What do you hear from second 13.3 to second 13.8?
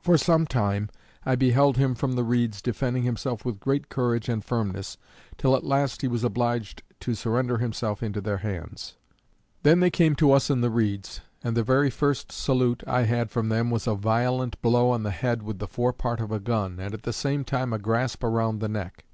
from them